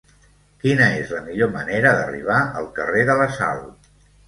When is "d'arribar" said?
2.01-2.41